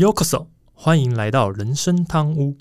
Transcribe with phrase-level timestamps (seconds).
[0.00, 2.56] Yokoso，欢迎来到人生汤屋。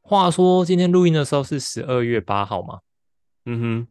[0.00, 2.80] 话说今天录音的时候是十二月八号嘛？
[3.44, 3.86] 嗯哼，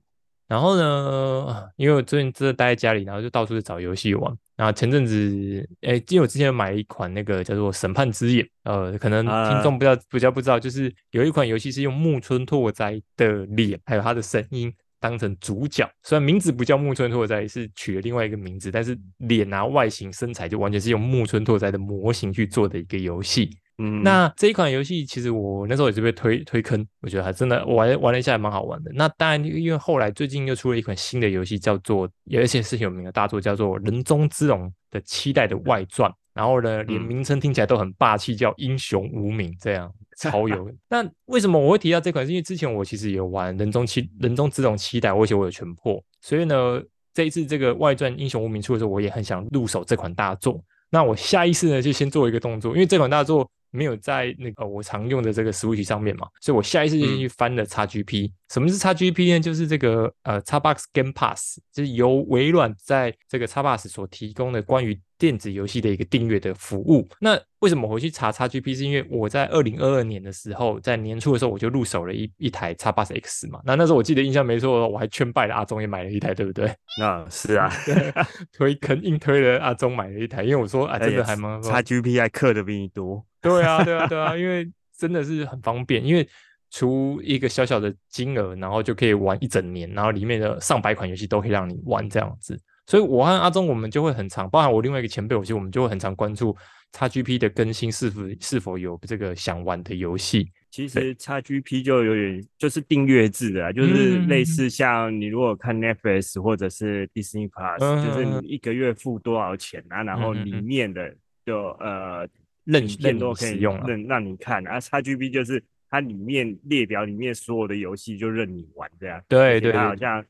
[0.48, 4.36] 然后呢，因为我最近真的待在家里，然后就到处去找游戏玩。
[4.58, 23.52] 然后前阵子，哎，因为我之前买了一款那个叫做《审判之眼》，呃，可能听众不知道，比较不知道，就是有一款游戏是用木村拓哉的脸还有他的声音当成主角，虽然名字不叫木村拓哉，是取了另外一个名字，但是脸啊、外形、身材就完全是用木村拓哉的模型去做的一个游戏。
[23.80, 28.92] 嗯，那这一款游戏其实我那时候也是被推推坑，我觉得还真的玩玩了一下，还蛮好玩的。
[28.96, 36.12] 那当然，因为后来最近又出了一款新的游戏，叫做有一些是有名的大作，叫做《人中之龙》的期待的外传。
[36.34, 40.72] 然后呢，连名称听起来都很霸气，叫《英雄无名》，这样 超有。
[40.89, 42.25] 那为什么我会提到这款？
[42.25, 46.81] 是因为之前我其实有玩《人中期人中之龙》期待，而且我有全破，所以呢，
[47.14, 50.64] 这一次这个外传《英雄无名》出的时候，我也很想入手这款大作。
[50.89, 53.47] 那我下意识呢，就先做一个动作，因为这款大作。
[53.71, 58.31] 没有在那个我常用的这个 Switch 上面嘛，所以我下意识就去翻了 XGP。
[58.49, 59.39] 什么是 XGP 呢？
[59.39, 67.07] 就是这个呃 Xbox Game Pass，就是由微软在这个 Xbox 所提供的关于电子游戏的一个订阅的服务。
[67.19, 68.75] 那为什么我去查 XGP？
[68.75, 73.59] 是因为我在二零二二年的时候，在年初的时候我就入手了一一台 Xbox X 嘛。
[73.65, 76.71] 那那时候我记得印象没错，我还劝败了阿忠也买了一台，对不对？
[76.99, 77.71] 那是啊，
[78.53, 83.25] 推坑硬推了阿忠买了一台，因为我说啊，真的还蛮 XGP 还氪的比你多。
[83.41, 86.27] 对啊，对啊，对啊， 因为真的是很方便，因为
[86.69, 92.59] 出一个小小的金额，然后就可以玩一整年，然后里面的上百款游戏都可以让你玩这样子。
[92.88, 96.57] 所以我和阿忠我们就会很常，包含我另外一个前辈，我其实我们就会很常关注
[96.94, 100.49] XGP 的更新是否是否有这个想玩的游戏。
[100.71, 111.13] 其实 XGP 就有点就是订阅制的，就是类似像你如果看 Netflix 或者是 Disney Plus，就是你一个月付多少钱啊，然后里面的
[111.45, 112.28] 就呃。
[112.69, 114.78] 任任都可以用，任让你看啊。
[114.78, 119.23] XGP 就是它里面列表里面所有的游戏就任你玩这样。
[119.29, 120.22] 对对，它好像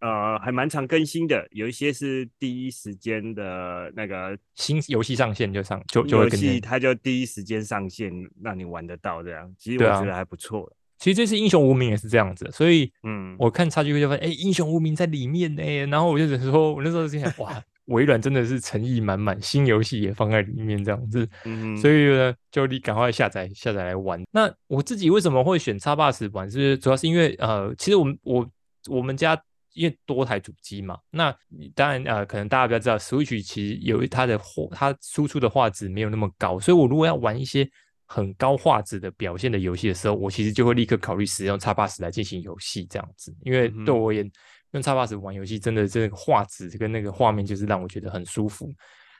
[0.00, 8.12] 呃还蛮常更新的，有一些是第一时间的那个新游戏上线就上就就会更新，它就第一时间上线
[8.42, 9.52] 让你玩得到这样。
[9.58, 10.70] 其实我觉得还不错。
[10.98, 15.62] 其实这次英雄无名也是这样子，所以嗯，我看差距就发现哎，英雄无名在里面呢。
[15.86, 17.62] 然后我就说，我那时候就想哇。
[17.88, 24.22] 微软真的是诚意满满，新游戏也放在里面这样子，嗯所以呢，就你赶快下载下载来玩。
[24.32, 26.50] 那我自己为什么会选叉 box 玩？
[26.50, 28.48] 是主要是因为呃，其实我们我
[28.88, 29.38] 我们家
[29.74, 31.36] 因为多台主机嘛，那
[31.74, 37.68] 当然呃，可能大家比较知道，Switch 其实有它的画，它输出的画质没有那么高，所以我如果要玩一些
[38.06, 44.30] 很高画质的表现的游戏的时候，我其实就会立刻考虑使用叉 box 来进行游戏这样子，因为对我而言。
[44.72, 48.68] 用叉 box 玩游戏，真的这个画质跟那个画面，就是让我觉得很舒服。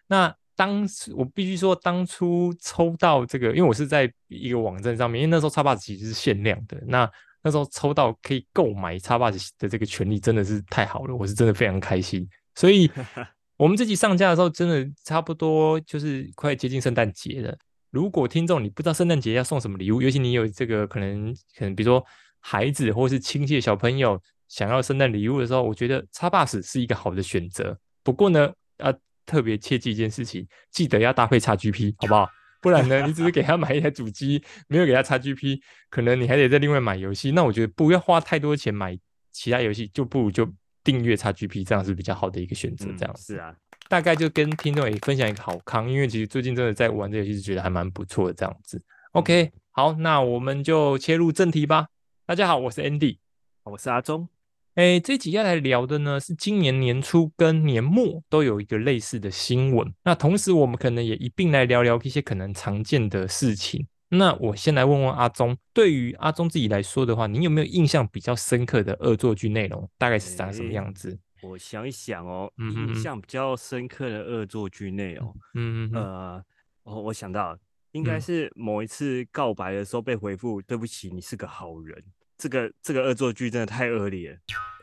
[0.09, 6.82] 那当时我必须说，当初抽到这个，因为我是在一个网站上面，因为那时候叉 box 其实是限量的。
[6.88, 7.09] 那
[7.44, 12.27] 那时候抽到可以购买叉 box 的这个权利，真的是太好了，我是真的非常开心。
[12.56, 12.91] 所以，
[13.56, 17.56] 我们这集上架的时候，真的差不多就是快接近圣诞节了。
[17.91, 22.05] 如果听众你不知道圣诞节要送什么礼物，尤其你有这个可能，可能比如说
[22.41, 24.21] 孩子或是亲戚的小朋友。
[24.47, 27.76] 想要圣诞礼物的时候，我觉得叉 box 是一个好的选择。
[28.05, 28.94] 不过呢，要
[29.26, 32.28] 特别切记一件事情，记得要搭配叉 GP，好不好？
[32.64, 35.60] 不然呢，你只是给他买一台主机，没有给他插 GP，
[35.91, 37.30] 可能你还得再另外买游戏。
[37.32, 38.98] 那我觉得不要花太多钱买
[39.32, 40.50] 其他游戏，就不如就
[40.82, 42.86] 订阅插 GP，这样是比较好的一个选择。
[42.97, 43.54] 这样是啊，
[43.91, 48.32] 大概就跟听众也分享一个好康，因为其实最近真的在玩这游戏，是觉得还蛮不错的。
[48.32, 48.82] 这样子
[49.12, 51.88] ，OK，好，那我们就切入正题吧。
[52.25, 53.19] 大家好，我是 Andy，
[53.64, 54.26] 我是阿忠。
[54.75, 59.95] 哎，这几要来聊的呢，是今年年初跟年末都有一个类似的新闻。
[60.03, 63.87] 那同时，我们可能也一并来聊聊一些可能常见的事情。
[64.09, 69.88] 那我先来问问阿忠，对于阿忠自己来说的话，你有没有印象比较深刻的恶作剧内容？
[69.97, 71.17] 大概是长什么样子？
[71.43, 76.44] 我想一想哦，印象比较深刻的恶作剧内容，嗯嗯呃，
[76.82, 77.56] 我我想到
[77.93, 82.03] 应该是某一次告白的时候被回复“对不起，你是个好人”。
[82.36, 84.36] 这个这个恶作剧真的太恶劣了。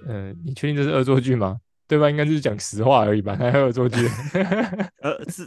[0.07, 1.59] 嗯，你确定这是恶作剧吗？
[1.87, 2.09] 对吧？
[2.09, 3.97] 应该就是讲实话而已吧，还恶作剧。
[5.03, 5.45] 呃，是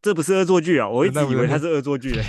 [0.00, 0.88] 这不是恶作剧啊！
[0.88, 2.22] 我一直以为他是恶作剧嘞。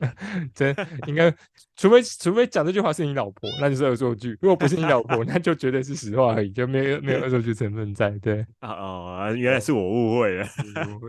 [0.54, 0.74] 这
[1.06, 1.30] 应该，
[1.76, 8.10] 除非除非讲这句话是你老婆，那就是恶作剧；如果不是你老婆， 那就绝对是实话而已，就没有没有恶作剧成分在。
[8.20, 10.46] 对啊 哦，原来是我误会了，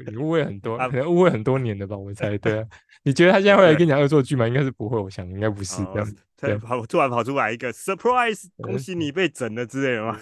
[0.08, 1.96] 你误会很多，可能误会很多年了吧？
[1.98, 2.38] 我猜。
[2.38, 2.66] 对啊，
[3.04, 4.48] 你觉得他现在会来跟你讲恶作剧吗？
[4.48, 6.14] 应该是不会，我想应该不是这样。
[6.40, 10.20] 对，跑突然跑出来一个 surprise，恭喜你被整了之类的吗？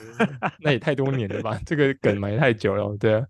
[0.60, 1.58] 那也太多年了吧？
[1.66, 3.26] 这个梗埋太久了，对啊，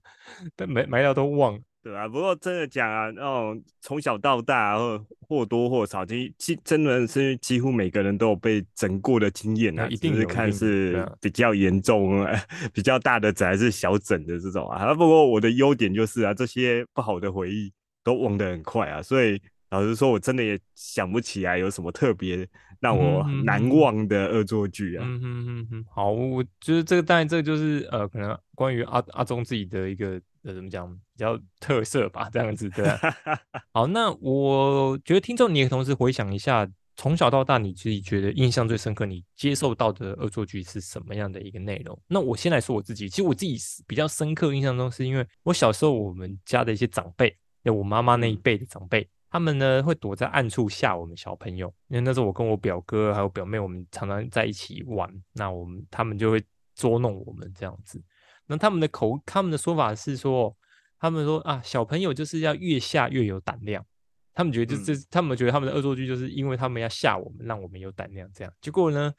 [0.56, 1.60] 但埋埋到都忘了。
[1.81, 9.88] 对啊，不过真的讲啊，那种从小到大或或多或少，其实真的是几乎每个人都有被整过的经验啊。
[9.88, 12.38] 一定是看是比较严重、啊
[12.74, 14.94] 比较大的整还是小整的这种啊。
[14.94, 17.72] 不过我的优点就是啊，这些不好的回忆
[18.04, 22.46] 都忘得很快啊，所以老实说，我真的也想不起来有什么特别
[22.81, 25.06] 让我难忘的恶作剧啊。
[25.08, 30.22] 嗯哼哼哼，好，我觉得这个当然这就是呃，可能关于阿阿忠自己的一个。
[30.44, 32.30] 呃，怎么讲比较特色吧？
[32.32, 32.86] 这样子对。
[33.74, 41.98] 好，那我觉得听众你也同时回想一下，从小到大你自己觉得印象最深刻，你接受到的恶作剧是什么样的一个内容？
[42.08, 43.58] 那我先来说我自己，其实我自己
[43.88, 56.42] 比较深刻印象中，是因为我小时候我们家的一些长辈，有我妈妈那一辈的长辈，他们呢会躲在暗处吓我们小朋友，因为那时候我跟我表哥还有表妹，我们常常在一起玩，那我们他们就会
[56.76, 58.02] 捉弄我们这样子。
[58.50, 60.57] 那他们的口，他们的说法是说，
[61.00, 63.86] 他们说啊，小朋友就是要越吓越有胆量。
[64.34, 68.51] 他们觉得这这，他们觉得他们的恶作剧就是因为他们要吓我们，让我们有胆量这样。
[68.60, 69.13] 结果呢，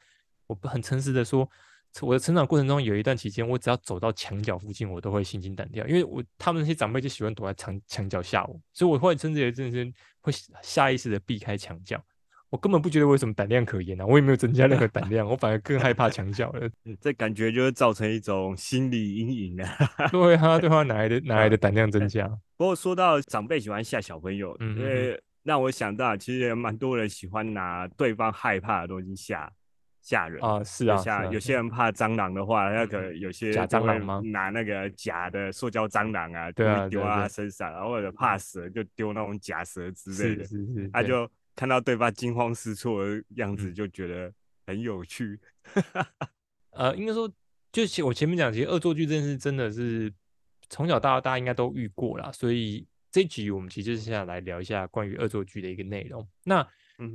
[0.47, 1.49] 我很诚实的说，
[2.01, 12.03] 我的成长过程中有一段期间，我只要走到墙角附近，我都会心惊胆跳，因为我他们那些长辈就喜欢躲在墙墙角吓我，所以我后来甚至也真的会下意识的避开墙角。
[12.51, 16.69] 我根本不觉得我有什么胆量可言啊，我也没有增加任何胆 量，我反而更害怕墙角了。
[16.99, 19.69] 这感觉就是造成一种心理阴影啊。
[20.11, 22.27] 对啊，对啊，哪来的哪来的胆量增加？
[22.57, 29.49] 不过说到长辈喜欢吓小朋友，因为让我想到，其实蛮多人喜欢拿对方害怕的东西吓
[30.01, 30.61] 吓人啊。
[30.61, 34.21] 是啊，像有些人怕蟑螂的话，那个有些假蟑螂吗？
[34.25, 41.25] 拿那个假的塑胶蟑螂啊，对啊，丢他身上，然后或者怕蛇就丢那种假蛇之类的，是是是，他就。
[41.61, 44.33] 看到对方惊慌失措的样子，就觉得
[44.65, 45.39] 很有趣。
[46.73, 47.31] 呃，应该说，
[47.71, 50.11] 就我前面讲，其实恶作剧这件事真的是
[50.71, 52.31] 从小到大大家应该都遇过啦。
[52.31, 56.27] 所以这集我们其实接下来聊一下关于恶作剧的一个内容。
[56.45, 56.67] 那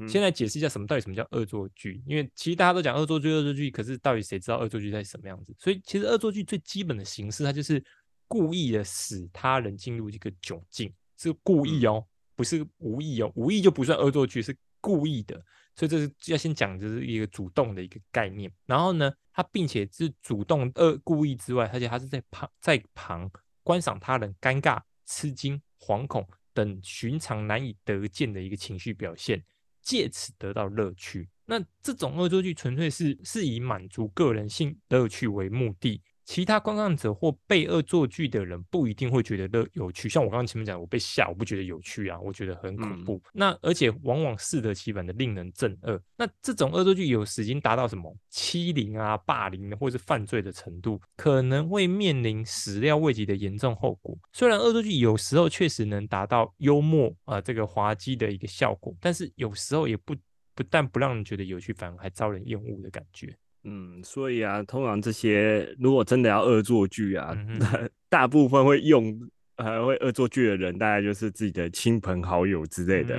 [0.06, 5.52] 先来解释一下什么到底什么叫恶作剧，因为其实大家都讲恶作剧，恶作剧，可是到底谁知道恶作剧在什么样子？
[5.58, 7.82] 所以其实恶作剧最基本的形式，它就是
[8.28, 12.06] 故意的使他人进入一个窘境，是故意哦。
[12.36, 15.34] 不是无意哦，无意就不算恶作剧，是故意的，
[15.74, 18.48] 所以这是要先讲，就是一个主动的一个概念。
[18.66, 23.28] 然后呢，他并且是主动恶故意之外，而且他是在旁在旁
[23.62, 29.42] 观赏他人尴尬、吃惊、惶恐等寻常难以得见的一个情绪表现，
[29.82, 31.28] 借此得到乐趣。
[31.46, 36.02] 那这种恶作剧纯粹是是以满足个人性乐趣为目的。
[36.26, 43.22] 其他观看者或被恶作剧的人不一定会觉得乐有趣，像我刚刚前面讲，我被吓，我不觉得有趣啊，我觉得很恐怖。
[43.32, 46.02] 那而且往往适得其反的令人震恶。
[46.16, 54.18] 那这种恶作剧有时已经达到什么欺凌啊、霸凌或是犯罪的程度，可能会面临始料未及的严重后果。
[54.32, 60.12] 虽然恶作剧有时候确实能达到幽默啊这个滑稽的一个效果，但是有时候也不
[60.56, 63.32] 不但不让人觉得有趣，反而还招人厌恶的感觉。
[63.66, 67.36] 嗯，所以啊，通常这些如果真的要恶作剧啊，
[68.08, 69.20] 大部分会用
[69.56, 73.16] 呃会恶作剧的人，大概就是自己的亲朋好友之类的。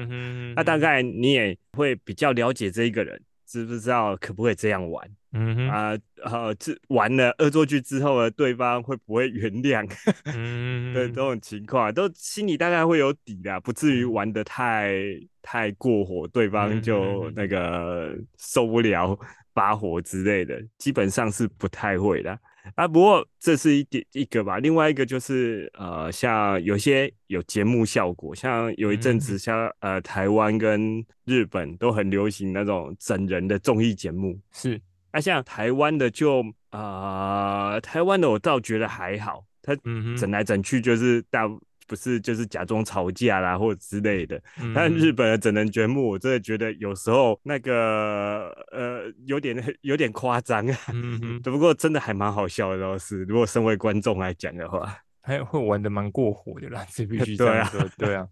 [0.55, 5.09] 那大概你也会比较了解这一个人，知不知道可不可以这样玩？
[5.31, 9.89] 嗯哼啊，呃，这玩了恶作剧之后呢，对方会不会原谅？
[10.25, 14.93] 嗯，对， 这种情况都心里大概会有底的，不至于玩的太
[15.41, 19.17] 太过火，对方就那个受不了。
[19.57, 22.39] 发火之类的，基本上是不太会的
[22.75, 22.87] 啊。
[22.87, 34.79] 不过这是一点一个吧，另外一个就是呃，像有些有节目效果，像有一阵子像呃台湾跟日本都很流行那种整人的综艺节目，是。
[35.11, 39.75] 那像台湾的就啊，台湾的我倒觉得还好，他
[40.17, 41.49] 整来整去就是大。
[41.87, 44.39] 不是，就是假装吵架啦，或者之类的。
[44.75, 50.77] 但日本的整人节目，我真的觉得有时候那个呃，有点有点夸张啊。
[50.93, 51.41] 嗯哼。
[51.41, 57.81] 只不过真的还蛮好笑的，倒是如果身为观众来讲的话， 还会玩的蛮过火的啦，这必须 这样说。
[57.97, 58.27] 对啊。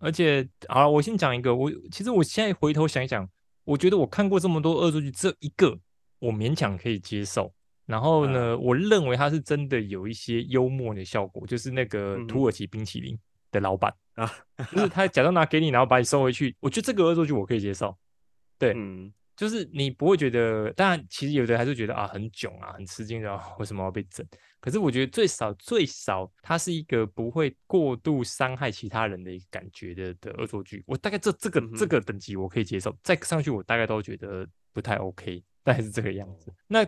[0.00, 3.28] 而且，好了，我先讲一个，我其实我现在回头想一想，
[3.64, 5.78] 我觉得我看过这么多恶作剧，这一个
[6.20, 7.52] 我勉强可以接受。
[7.90, 13.18] 然后呢，我认为他是真的有一些幽默的效果，就是那个土耳其冰淇淋
[13.50, 14.30] 的老板， 啊，
[14.70, 16.56] 就是他假装拿给你，然后把你收回去。
[16.60, 17.96] 我觉得这个恶作剧我可以接受，
[18.58, 19.12] 对，嗯。
[19.36, 24.26] 就是你不会觉得，当然，其实有的还是觉得啊很囧啊，很吃惊的，为什么要被整？
[24.60, 30.84] 可是我觉得最少最少，它是一个不会过度伤害其他人的一个感觉的的恶作剧。
[30.86, 36.52] 我大概这这个这个等级我可以接受，再上去我大概都觉得不太 OK，大概是这个样子。
[36.68, 36.86] 那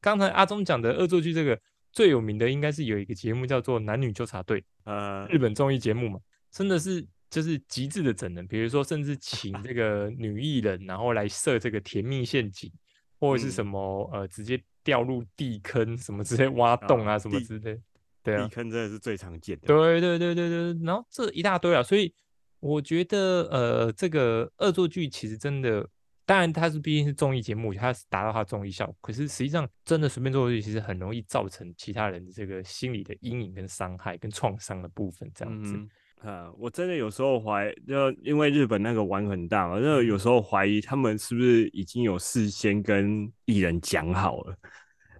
[0.00, 1.58] 刚才阿忠讲的恶作剧，这个
[1.92, 6.18] 最有名的应该是有一个节目叫做《男女纠察队》，呃，日本综艺节目嘛，
[6.50, 7.06] 真的是。
[7.32, 12.70] 就是极致的整人，比如说甚至请这个女艺人，然后来设这个甜蜜陷阱，
[13.18, 17.80] 或者是什么呃直接掉入地坑，什么直接挖洞啊什么之类。
[18.22, 19.66] 对啊，地坑真的是最常见的。
[19.66, 22.12] 对对对对对，然后这一大堆啊，所以
[22.60, 25.88] 我觉得呃这个恶作剧其实真的，
[26.32, 35.78] 当然它是毕竟是综艺节目，它是达到它综艺效果，可是实际上真的随便做作剧，其实很容易造成其他人的这个心理的阴影跟伤害跟创伤的部分这样子。
[36.22, 44.56] 啊，我真的有时候怀，就因为日本那个玩很大嘛，就有时候怀疑他们是不是已经有事先跟艺人讲好了，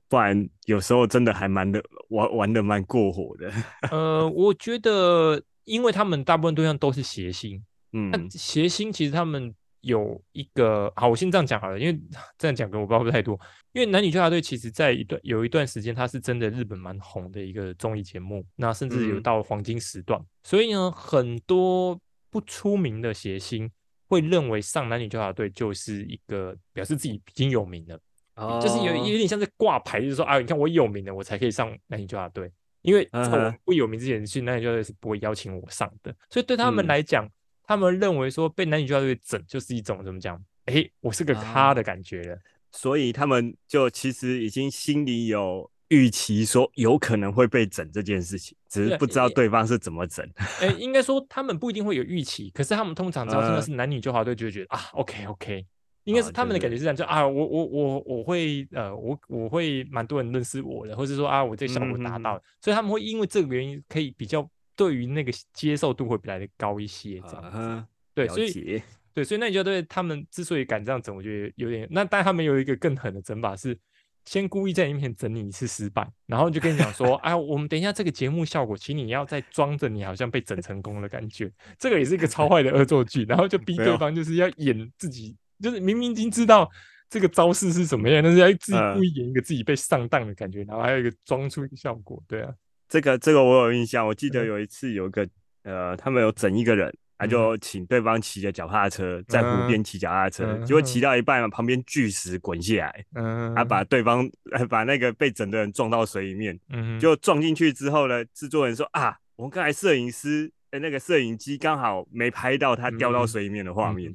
[0.09, 3.52] 不然有时候真的还蛮的玩玩的蛮过火的。
[3.92, 9.54] 呃，我觉得，因为他们大部分对象都是谐星，嗯，那谐星其实他们。
[9.82, 12.00] 有一个好，我先这样讲好了，因为
[12.38, 13.38] 这样讲跟我不知道太多。
[13.72, 20.20] 因为男女纠察队其实在一段有一段时间，它是真的日本蛮红的一个综艺节目，那甚至有到黄金时段。
[20.42, 21.98] 所以呢，很多
[22.30, 23.70] 不出名的谐星
[24.08, 32.50] 会认为上男女纠察队就是一个表示自己已经有名了，就是有有点像是挂牌，就是说啊，你看我有名了，我才可以上男女纠察队。
[32.82, 37.28] 因为在我不有名之前去男女纠察队是不会邀请我上的，所以对他们来讲。
[37.64, 40.42] 他们认为说被男女纠察队整就是一种怎么讲？
[40.66, 42.38] 哎，我是个咖的感觉了，
[42.71, 50.25] 所以他们就其实已经心里有预期，说有可能会被整这件事情，只是不知道对方是怎么整。
[50.61, 55.66] 哎，应该说他们不一定会有预期，可是他们通常只要是男女纠察队，就会觉得啊，OK OK，
[56.04, 64.49] 应该是他们的感觉是这样，就啊，我我我我会呃，我我会蛮多人认识我的，或者说啊，我这个效果达到了，所以他们会因为这个原因可以比较。
[64.74, 68.82] 对于那个接受度会比来的高一些，这样，对，所以
[69.14, 73.78] 对，所以那你就对他们之所以敢这样整，我觉得有点那，但他们有一个更狠的整法是，
[74.24, 86.70] 先故意在你面前整你一次失败，然后就跟你讲说，哎， 我们等一下这个节目效果，请你要再装着你好像被整成功的感觉，这个也是一个超坏的恶作剧，然后就逼对方就是要演自己，就是明明已经知道
[87.10, 92.54] 这个招式是什么样，但是要自己故意演一个自己被上当的感觉，然后还有一个装出一个效果，对啊。
[92.92, 95.26] 这个这个我有印象，我记得有一次有一个
[95.62, 104.30] 呃，他们有整一个人，他就请对方骑着脚踏车在湖边骑脚踏车，结果骑到一半嘛，旁边巨石滚下来，嗯，他把对方
[104.68, 114.14] 把那个被整的人撞到水里面，嗯，就撞进去之后呢，制作人说啊，我们刚才摄影师呃那个摄影机刚好没拍到他掉到水里面的画面，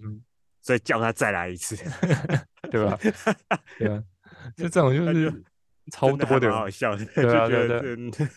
[0.62, 1.76] 所以叫他再来一次，
[2.70, 2.96] 对吧？
[3.80, 4.04] 对啊，
[4.56, 5.34] 就这种就是
[5.92, 8.28] 超多的，好笑，对啊，对对。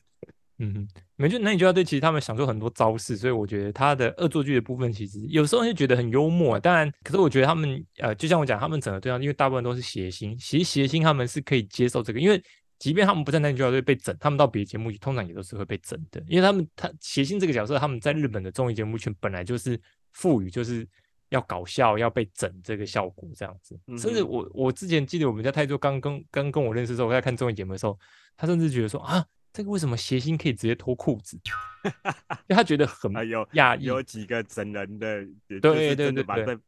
[0.62, 0.86] 嗯，
[1.16, 6.60] 没就那你就要对其实他们想出很多招式，所以我觉得他的恶作剧的部分其实有时候就觉得很幽默。
[6.60, 12.42] 当然，可是我觉得他们呃，就像我讲，他们整个对象，因为大部分都是谐星，其实谐星他们是可以接受这个，因为
[12.78, 19.80] 即便他们不在男女纠察队被整，他们到别的节目去，通常也都是会被整的，因为他们他谐星这个角色，他们在日本的综艺节目圈本来就是
[20.12, 20.86] 赋予就是
[21.30, 23.80] 要搞笑要被整这个效果这样子。
[23.96, 27.98] 甚至我我之前记得我们家泰州刚跟刚跟我认识的时候，我在看综艺节目的时候，
[28.36, 29.24] 他甚至觉得说啊。
[29.52, 31.38] 这个为什么谐星可以直接脱裤子？
[31.82, 31.90] 因
[32.48, 33.84] 为 他觉得很有压抑。
[33.84, 35.24] 有几个整人的，
[35.60, 36.58] 对对对，把 对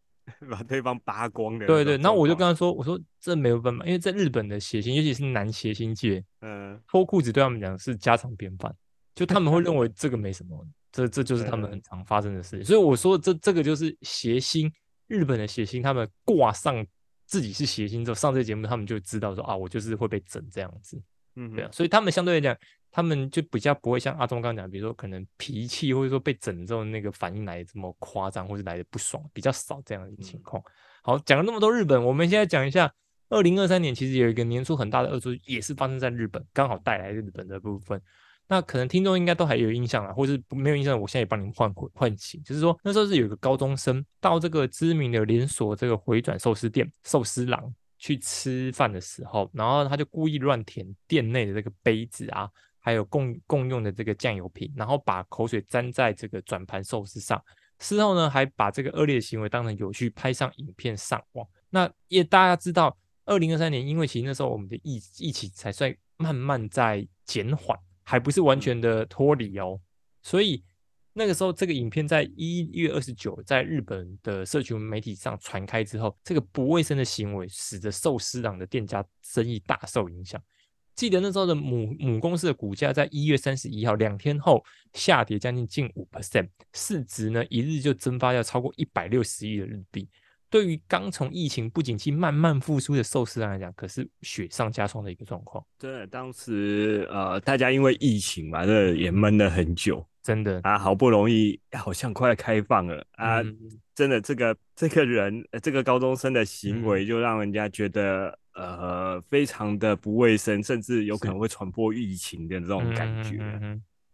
[0.49, 1.67] 把对方扒光的。
[1.67, 8.75] 对对，然后我就跟他说：“我说这没有办法，因为在日本的谐星，尤其是男谐星界，嗯，脱裤子对他们讲是家常便饭，
[9.15, 12.65] 就他们会认为这个没什么，这这就是他们很常发生的事情。
[12.65, 14.73] 所以我说这这个就是谐星，
[15.09, 16.85] 日本的谐星，他们挂上
[17.27, 21.01] 自己是谐星之后上这个节目，他们就知道说啊，我就是会被整这样子。”
[21.37, 22.57] 嗯，对啊，所以他们相对来讲，
[22.91, 30.63] 他们就比较不会像阿忠刚刚讲，比如说可能脾气或者说被整之后那个反应来的这么夸张，或者来的不爽，比较少这样的情况。
[31.03, 32.93] 好，讲了那么多日本，我们现在讲一下
[33.31, 38.01] 二零二三年，其实有一个年初很大的恶作剧，也是发生在日本，刚好带来日本的部分。
[38.49, 47.75] 那可能听众应该都还有印象啊，或者是没有印象，我现在也帮你们唤回唤醒，就是说那时候是有一个高中生到这个知名的连锁这个回转寿司店寿司郎。
[48.03, 57.41] 去吃饭的时候，然后他就故意乱舔店内的这个杯子啊，还有共共用的这个酱油瓶，然后把口水沾在这个转盘寿司上。
[57.79, 61.47] 事后呢，还把这个恶劣的行为当成有趣，拍上影片上网。
[61.71, 69.81] 那也大家知道，二零二三年，因为其实那时候我们的疫疫情才算慢慢在减缓，还不是完全的脱离哦，
[70.23, 70.65] 所以
[71.15, 80.43] 那个时候，这个影片在一月二十九在日本的社群媒体上传开之后，这个不卫生的行为使得寿司郎的店家生意大受影响。
[80.95, 90.09] 记得那时候的母母公司的股价在一月三十一号两天后下跌将近近五 percent，市值呢一日就蒸发掉超过一百六十亿的日币。
[90.51, 95.65] 对于刚从疫情不景气慢慢复苏的寿司郎来讲，可是雪上加霜的一个状况。
[95.79, 103.43] 对，当时呃，大家因为疫情嘛，这也闷了很久，真的啊，好不容易好像快开放了啊，
[103.95, 113.39] 真的这个这个人这个高中生的行为就让人家觉得呃非常的不卫生，甚至有可能会传播疫情的这种感觉。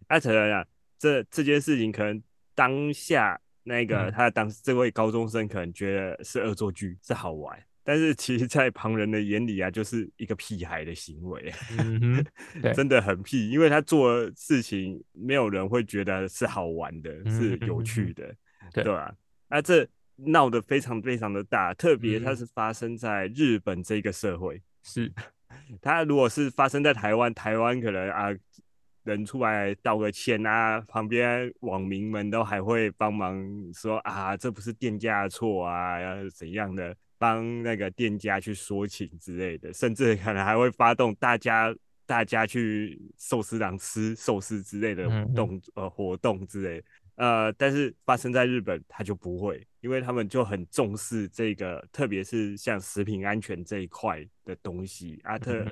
[0.07, 0.65] 啊，承认啊，
[0.99, 2.23] 这这件事情可能
[2.55, 3.41] 当下。
[3.65, 7.55] 那个他当这位高中生可能觉得是恶作剧，是好玩，
[7.88, 11.50] 但是其实，在旁人的眼里啊，就是一个屁孩的行为，
[12.75, 18.35] 真的很屁，因为他做事情没有人会觉得是好玩的，是有趣的，
[18.75, 19.11] 对吧？
[19.49, 25.11] 啊，这闹得非常非常的大，特别它是发生在日本这个社会，是
[25.80, 28.28] 他如果是发生在台湾，台湾可能啊。
[29.04, 33.42] 人出来道个歉啊，旁边网民们都还会帮忙
[33.73, 41.75] 说啊，这不是店家的错啊，要怎样的帮那个店家去说情之类的，甚至可能还会发动大家
[42.07, 46.83] 大家去寿司郎吃寿司之类的动呃活动之类，
[47.17, 55.67] 呃，但是发生在日本他就不会，因为他们就很重视这个，特别是像食品安全这一块的东西啊，特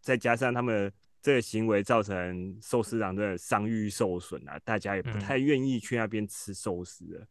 [0.00, 0.92] 再加上他们。
[1.20, 7.26] 这个行为造成寿司郎的商誉受损啊，大家也不太愿意去那边吃寿司了。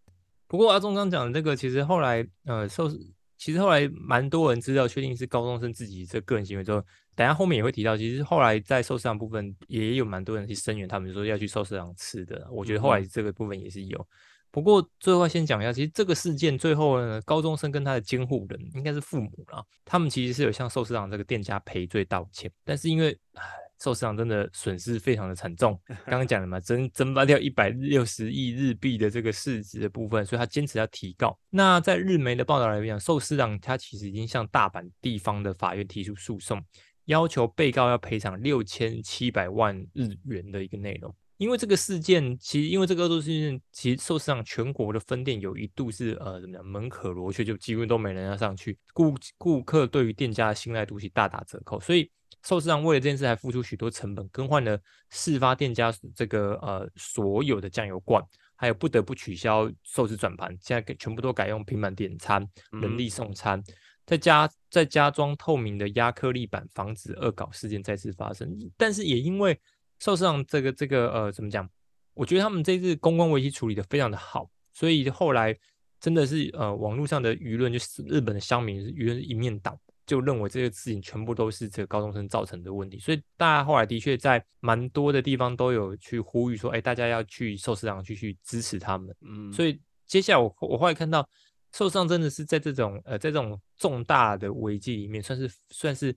[0.45, 2.99] 不过阿忠刚讲的这个，其实后来呃寿司，
[3.37, 6.83] 其实后来蛮多人知道确定是高中生自己这个人行为之后，
[7.15, 12.47] 等下后面也会提到，其实后来在寿司郎部分也有蛮多人去声援，他们说要去寿司郎吃的。
[12.51, 14.07] 我觉得后来这个部分也是有。
[14.49, 23.43] 不过最后先讲一下，其实这个事件最后呢，高中生跟他的监护人应该是父母了，他们其实是有向寿司郎这个店家赔罪道歉，但是因为唉。
[23.79, 31.37] 寿司郎真的损失非常的惨重， 刚刚讲了嘛，蒸蒸发掉一百六十亿日币的这个市值的部分，所以他坚持要提告。
[31.49, 36.63] 那在日媒的报道来讲，寿司郎他其实已经向大阪地方的法院提出诉讼，
[37.05, 41.13] 要求被告要赔偿六千七百万日元的一个内容。
[41.37, 52.11] 因为这个事件，其实因为这个恶作事件，其实寿司上全国的分店有一度是呃怎么样门可罗雀，就几乎都没人要上去，顾顾客对于店家的信赖度是大打折扣，所以。
[52.43, 58.23] 寿司上为了这件事还付出许多成本，更换了事发店家这个呃所有的酱油罐，
[58.55, 62.47] 还有不得不取消寿司转盘，现在全部都改用平板点餐、
[62.79, 63.61] 人力送餐，
[64.05, 68.47] 再加再加装透明的压克力板，防止恶搞事件再次发生。
[68.77, 69.59] 但是也因为
[69.99, 71.69] 寿司郎这个这个呃怎么讲，
[72.13, 75.57] 我觉得他们这次公关危机处理的非常的好，所以后来
[75.99, 79.79] 真的是呃网络上的舆论就是日本的乡民舆论一面倒。
[80.05, 89.13] 就认为这个事情全部都是这个高中生造成的问题，所以大家后来的确在蛮多的地方都有去呼吁说，哎，大家要去寿司郎去去支持他们。
[89.19, 91.27] 嗯，所以接下来我我后来看到
[91.73, 96.15] 寿司郎真的是在这种呃在这种重大的危机里面，算是算是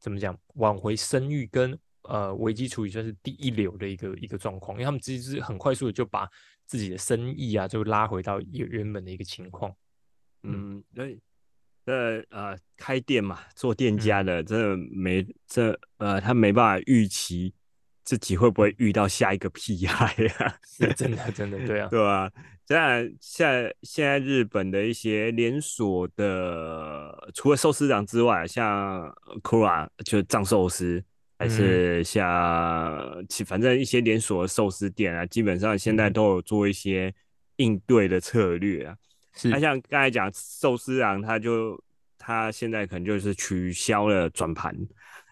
[0.00, 6.28] 怎么讲挽回声誉跟呃危机处理算是第一流的一个一个状况，因为他们其实是很快速的就把
[6.66, 9.72] 自己的生意啊就拉回到原原本的一个情况。
[10.42, 11.20] 嗯，对。
[11.86, 17.54] 这呃，开店嘛，做店家的，真的没这呃，他没办法预期
[18.04, 20.04] 自己会不会遇到下一个屁孩
[20.36, 20.54] 啊？
[20.66, 22.30] 是真的，真的，对啊， 对吧？
[22.66, 29.10] 这样，现现在日本的一些连锁的，除了寿司长之外，像
[29.42, 31.02] Kura 就藏寿司，
[31.38, 37.14] 还是像其反正一些连锁的寿司店啊，基本上现在都有做一些
[37.56, 38.96] 应对的策略啊。
[39.52, 41.80] 他像刚才讲寿司郎，他就
[42.18, 44.76] 他现在可能就是取消了转盘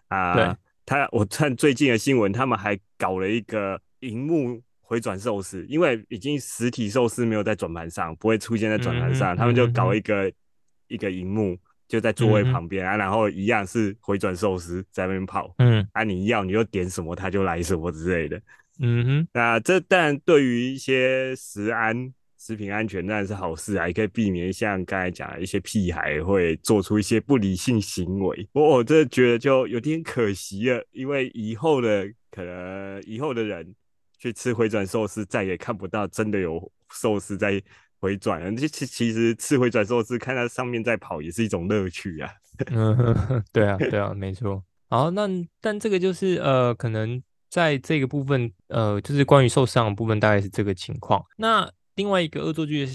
[0.06, 0.56] 啊。
[0.84, 10.32] 他我看最近的新闻，他们还搞了一个荧幕回转寿司，因为已经实体寿司没有在转盘上，不会出现在转盘上，他们就搞一个
[10.86, 15.54] 一个荧幕就在座位旁边啊，然后一样是回转寿司在那边跑。
[15.58, 18.40] 嗯，啊，你要你就点什么，他就来什么之类的。
[18.80, 22.12] 嗯哼，那这但对于一些食安。
[22.38, 28.48] 食品安全当然是好事啊，也可以避免像刚才讲的一些屁孩会做出一些不理性行为。
[28.52, 33.74] 我我真的觉得就有点可惜了，因为以后的可能以后的人
[34.16, 37.60] 去吃回转寿司，再也看不到真的有寿司在
[38.00, 38.54] 回转。
[38.56, 42.30] 这其其实吃回转寿司，看它上面在跑也是一种乐趣啊。
[42.66, 42.96] 嗯，
[43.52, 44.62] 对啊，对啊，没错。
[44.88, 45.28] 好，那
[45.60, 47.22] 但这个就是呃，可能。
[47.48, 51.24] 在这个部分，呃，就是关于受伤的部分，大概是这个情况。
[51.38, 52.86] 那另外一个恶作剧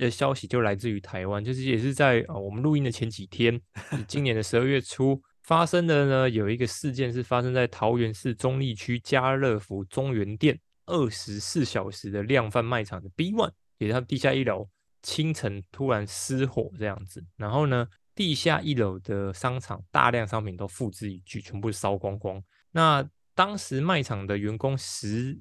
[0.00, 3.60] 的消息就来自于台湾，就是也是在呃我们录音的前几天，
[4.06, 14.68] 今年的十二月初发生的呢，有一个事件是发生在桃园市中立区家乐福中原店二十四小时的量贩卖场的 B One，也是它地下一楼，
[15.02, 22.42] 清晨突然失火这样子，然后呢，地下一楼的商场大量商品都付之一炬，全部烧光光。
[22.72, 25.38] 那当时卖场的员工十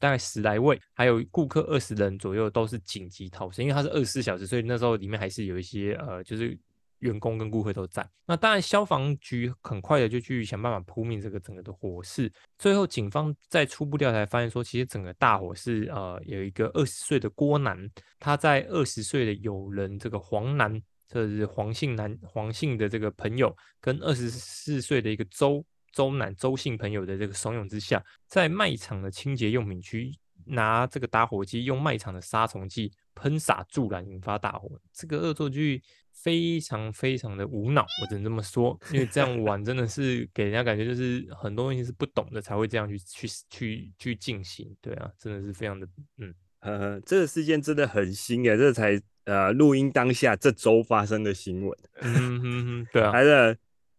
[0.00, 6.58] 大概十来位，还有顾客二十人左右，都是紧急逃生，因为它是二十四小时，所以那时候里面还是有一些呃，就是
[7.04, 8.06] 员工跟顾客都在。
[8.26, 12.30] 那当然，消防局很快的就去想办法扑灭这个整个的火势。
[12.58, 17.78] 最后，警方在初步调查发现说，其实整个大火是呃有一个二十岁的郭男，
[18.18, 25.64] 他在二十岁的友人这个黄男，这是黄姓男黄姓的这个朋友，跟二十四岁的一个周。
[25.92, 30.12] 周男、周姓朋友的这个怂恿之下，在卖场的清洁用品区
[30.44, 34.68] 拿这个打火机，用卖场的杀虫剂喷洒助燃，引发大火。
[34.92, 35.80] 这个恶作剧
[36.24, 44.74] 非常非常的无脑，我只能这么说，因为这样玩真的是给人家感觉就是很多东西是不懂的才会这样去去去去进行。
[44.80, 51.78] 对啊，真的是非常的嗯呃，这个事件真的很新诶，这才呃录音当下这周发生的新闻。
[52.00, 53.56] 嗯哼哼，对啊，还是。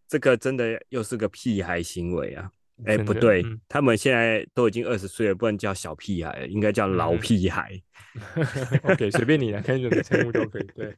[0.07, 2.47] 这个真的又是个屁孩行为啊！
[2.85, 7.81] 哎，不对，他们现在都已经二十岁了，不能叫小屁孩，应该叫老屁孩。
[8.85, 10.63] OK，随便你来，看什么称呼都可以。
[10.75, 10.95] 对，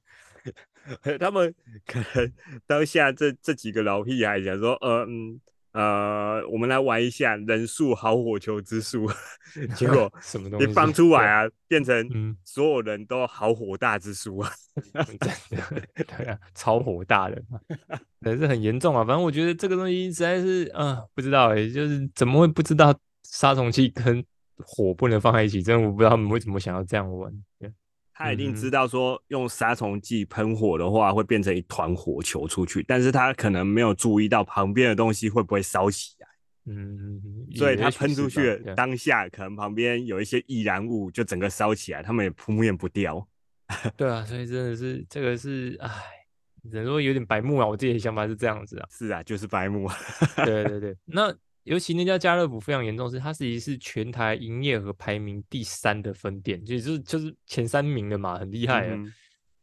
[1.19, 1.53] 他们
[1.85, 2.31] 可能
[2.65, 5.39] 当下这这几个老屁孩想说，呃嗯。
[5.73, 9.07] 呃，我们来玩一下人数好火球之术，
[9.77, 14.51] 结果 什么东西一放出来啊，变成所有人都好火大之术啊，
[15.05, 15.29] 真的，
[15.93, 17.39] 对啊，超火大的，
[18.21, 19.05] 也是很严重啊。
[19.05, 24.25] 反正我觉得这个东西实在是啊，不知道哎，就是怎么会不知道杀虫剂跟
[24.57, 25.61] 火不能放在一起？
[25.61, 27.31] 真的我不知道他们为什么想要这样玩。
[28.17, 36.27] 他一定知道说用杀虫剂喷火的话会变成一团火球出去，但是他可能没有注意到旁边的东西会不会烧起来。
[36.65, 37.21] 嗯，
[37.55, 43.27] 所以他喷出去当下，可能旁边有一些易燃物，就整个烧起来，他们也扑灭不掉。
[43.95, 45.89] 对啊，所以真的是这个是，唉，
[46.71, 47.67] 只能说有点白目啊。
[47.67, 48.87] 我自己的想法是这样子啊。
[48.89, 49.87] 是啊，就是白目。
[50.43, 51.31] 对对对，那。
[51.67, 58.97] 尤其那家家乐福非常严重，是它其实是全台营业额排名第三的分店，就是就是前三名的嘛，很厉害啊。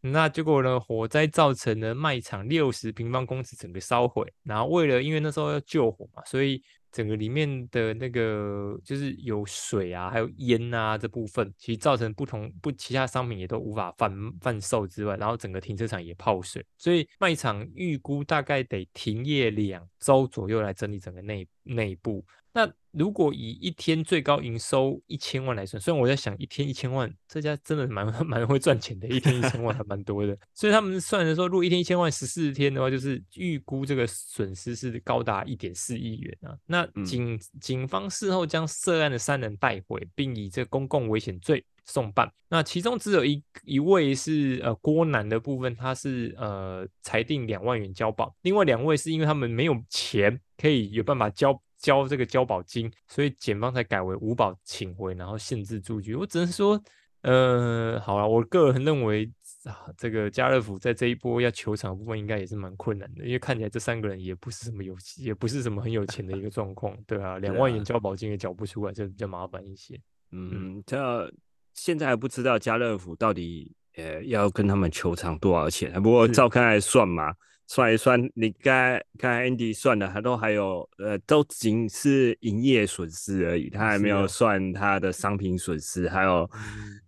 [0.01, 6.63] 那结果呢，火灾造成了卖场六十平方公尺整个烧毁，然后为了因为那时候要救火嘛，所以。
[6.95, 22.25] 整个里面的那个就是有水啊，还有烟啊这部分，其实造成不同不其他商品也都无法贩贩售之外，然后整个停车场也泡水，所以卖场预估大概得停业两周左右来整理整个内内部。
[22.53, 30.37] 那如果以一天最高营收一千万来算，虽然我在想一天一千万，这家真的蛮 蛮会赚钱的，一天一千万还蛮多的。
[30.55, 36.57] 所以他们算的说，如果一天一千万十四天的话，就是预估这个损失是高达一点四亿元啊。
[36.67, 42.33] 那警警方事后将涉案的三人带回，并以这公共危险罪送办。
[42.49, 51.61] 那其中只有一一位是呃郭男的部分，他是呃裁定两万元交保，另外两位是因为他们没有钱可以有办法交。
[51.85, 56.15] 交这个交保金，所以检方才改为无保请回，然后限制住居。
[56.15, 56.83] 我只能说，
[57.21, 59.31] 呃，好了，我个人认为
[59.65, 70.01] 啊，这个家乐福在这一波要求偿部分应该也是蛮困难的，因为看起来这三个人也不是什么有，也不是什么很有钱的一个状况，对啊，两万元交保金也缴不出来，就比较麻烦一些。
[70.33, 71.31] 嗯，这
[71.75, 77.35] 现在还不知道家乐福到底呃要跟他们求偿多少钱，不过照看来算嘛。
[77.67, 86.49] 算一算，你刚刚 Andy 算的，他都还有，呃，都仅是营业损失而已，他还没有算他的商品损失，还有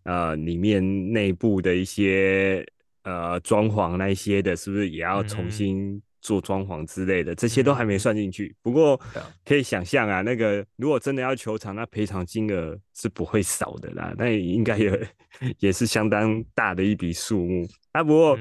[0.05, 2.67] 呃里面内部的一些
[3.03, 7.35] 呃装潢那一些的，是不是也要重新做装潢之类的？
[7.35, 8.57] 这些都还没算进去。
[8.63, 8.99] 不过
[9.45, 15.09] 可以想象啊，那个如果真的要求偿，那赔偿金额是不会少的啦，那应该也
[15.61, 17.69] 也是相当大的一笔数目。
[17.93, 18.39] 啊，不过。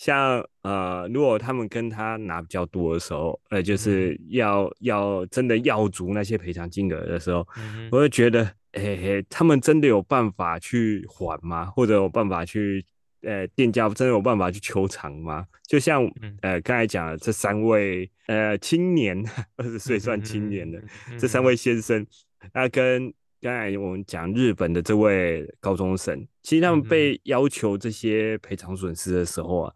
[0.00, 7.46] 像呃，如果他们跟他拿比较多的时候，呃，就是要要真的要足那些赔偿金额的时候，
[7.92, 11.66] 我会觉得，哎，他们真的有办法去还吗？
[11.66, 12.82] 或者有办法去，
[13.20, 15.46] 呃，店家真的有办法去求偿吗？
[15.68, 16.02] 就像
[16.40, 19.22] 呃刚才讲的这三位呃青年，
[19.58, 20.82] 二十岁算青年的
[21.18, 22.06] 这三位先生，
[22.54, 23.12] 那跟。
[23.40, 29.74] 刚才我们讲日本的这位高中生，其实他们被要求这些赔偿损失的时候啊，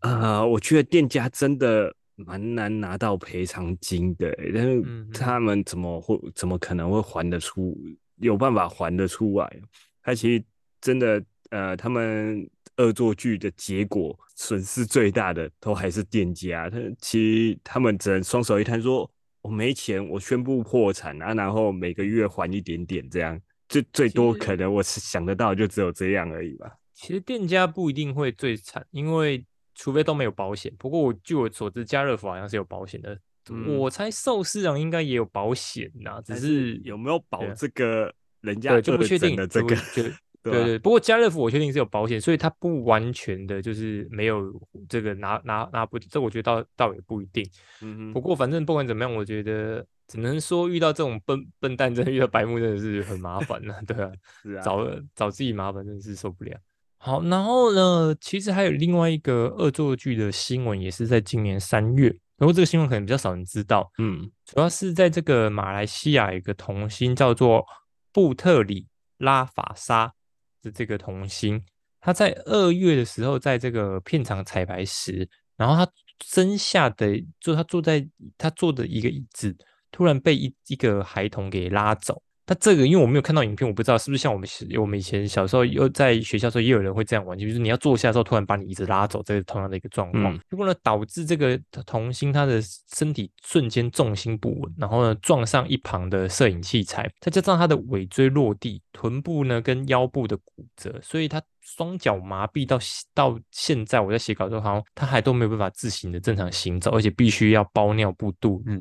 [0.00, 4.82] 呃，我觉得店家真的蛮难拿到赔偿金的，但是
[5.14, 7.78] 他们怎么会怎么可能会还得出？
[8.16, 9.60] 有办法还得出来？
[10.02, 10.44] 他其实
[10.80, 16.68] 真的，呃，他们恶作剧的结果损失最大的都还是店家。
[16.68, 19.08] 他其实他们只能双手一摊，说
[19.42, 26.72] 我没钱，我宣布破产啊，然后每个月还一点点，这样最最多可能我是想得到就只有这样而已吧。
[26.92, 29.44] 其实店家不一定会最惨，因为。
[29.74, 33.18] 除非都没有保险，不过我据我所知，家乐福好像是有保险的。
[33.78, 39.74] 我猜寿司郎应该也有保险呐，只是有没有保这个人家就不确定的这个。
[40.42, 44.52] 对对，不过家乐福我确定是有保险，所以它不完全的就是没有
[44.88, 47.48] 这个拿拿拿不，这我觉得倒倒也不一定。
[47.80, 53.74] 嗯不过反正不管怎么样，我觉得只能说遇到这种笨笨蛋，真的遇到白目真的是很麻烦了。
[53.86, 54.10] 对啊，
[54.42, 56.58] 是啊，找找自己麻烦真的是受不了。
[56.98, 62.16] 好，然后呢，其实还有另外一个恶作剧的新闻，也是在今年三月。
[62.38, 67.64] 然后这个新闻可能比较少人知道，嗯，主要是在这个马来西亚一个童星叫做
[68.12, 70.12] 布特里拉法沙
[70.62, 71.62] 的这个童星，
[72.00, 75.92] 他在二月的时候在这个片场彩排时，然后他
[76.24, 79.54] 身下的就他坐在他坐的一个椅子，
[79.90, 82.22] 突然被一一个孩童给拉走。
[82.52, 84.46] 那这个，因为我没有看到影片，我不知道是不是像我们
[84.78, 90.38] 我们以前小时候又在学校时候也有人会这样玩，就是你要坐下时候突然把你椅子拉走，这是同样的一个状况。
[90.50, 92.60] 如果呢导致这个童星他的
[92.94, 102.78] 身体瞬间重心不稳，然后呢撞上一旁的摄影器材，再加上他的尾椎落地，臀部呢跟腰部的骨折，所以他双脚麻痹到
[103.14, 108.78] 到现在我在写稿的时候，好像他还都没有办法自行的正常行走，而且必须要包尿布度日。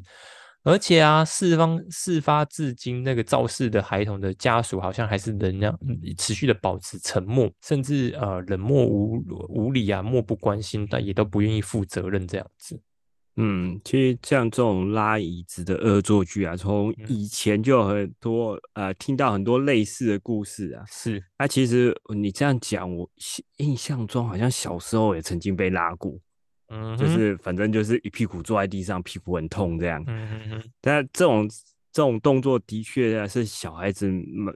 [0.63, 5.77] 而且啊，事方事发至今，那个肇事的孩童的家属好像还是能量
[6.17, 12.79] 持续的保持沉默，甚至呃冷漠无无理啊，漠不关心，但也都不愿意负责任这样子。
[13.37, 20.83] 嗯，其实像这种拉椅子的恶作剧啊，从以前就有很多呃听到很多类似的故事啊。
[20.85, 23.09] 是，那其实你这样讲，我
[23.57, 26.13] 印象中好像小时候也曾经被拉过。
[26.71, 30.03] 嗯，就是反正就是一屁股坐在地上，屁股很痛这样。
[30.07, 30.63] 嗯嗯嗯。
[30.79, 31.47] 但这种
[31.91, 34.09] 这种动作的确是小孩子